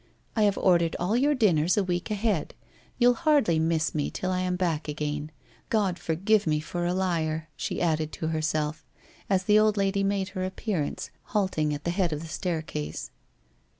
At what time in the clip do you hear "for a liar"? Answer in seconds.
6.59-7.49